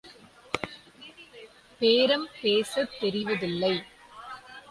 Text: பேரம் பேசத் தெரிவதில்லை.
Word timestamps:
பேரம் 1.79 2.27
பேசத் 2.41 2.97
தெரிவதில்லை. 3.01 3.83